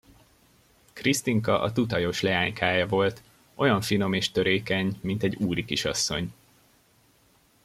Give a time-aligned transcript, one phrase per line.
[0.93, 3.21] Krisztinka a tutajos leánykája volt,
[3.55, 6.33] olyan finom és törékeny, mint egy úrikisasszony.